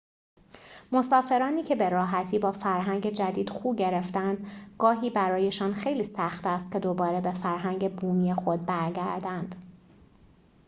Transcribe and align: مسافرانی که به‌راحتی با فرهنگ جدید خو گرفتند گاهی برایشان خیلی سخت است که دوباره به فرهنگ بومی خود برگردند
مسافرانی 0.91 1.63
که 1.63 1.75
به‌راحتی 1.75 2.39
با 2.39 2.51
فرهنگ 2.51 3.09
جدید 3.09 3.49
خو 3.49 3.75
گرفتند 3.75 4.45
گاهی 4.79 5.09
برایشان 5.09 5.73
خیلی 5.73 6.03
سخت 6.03 6.45
است 6.45 6.71
که 6.71 6.79
دوباره 6.79 7.21
به 7.21 7.31
فرهنگ 7.31 7.95
بومی 7.95 8.33
خود 8.33 8.65
برگردند 8.65 9.55